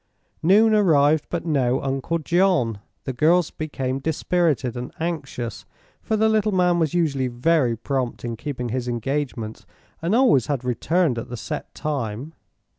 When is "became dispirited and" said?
3.51-4.91